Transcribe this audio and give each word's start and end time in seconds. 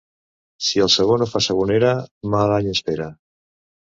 Si 0.67 0.81
el 0.85 0.89
sabó 0.93 1.17
no 1.23 1.27
fa 1.33 1.41
sabonera, 1.49 1.93
mal 2.37 2.55
any 2.59 2.73
espera. 2.73 3.11